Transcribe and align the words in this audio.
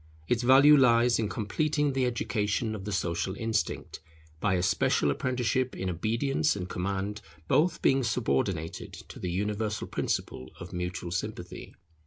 Its 0.27 0.41
value 0.41 0.75
lies 0.75 1.19
in 1.19 1.29
completing 1.29 1.93
the 1.93 2.07
education 2.07 2.73
of 2.73 2.85
the 2.85 2.91
social 2.91 3.35
instinct, 3.35 3.99
by 4.39 4.55
a 4.55 4.63
special 4.63 5.11
apprenticeship 5.11 5.75
in 5.75 5.91
obedience 5.91 6.55
and 6.55 6.67
command, 6.69 7.21
both 7.47 7.83
being 7.83 8.03
subordinated 8.03 8.93
to 8.93 9.19
the 9.19 9.29
universal 9.29 9.85
principle 9.85 10.49
of 10.59 10.73
mutual 10.73 11.11
sympathy. 11.11 11.75